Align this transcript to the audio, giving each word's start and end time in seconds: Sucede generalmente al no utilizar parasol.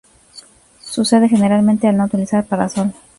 Sucede 0.81 1.29
generalmente 1.29 1.87
al 1.87 1.95
no 1.95 2.05
utilizar 2.05 2.43
parasol. 2.47 2.91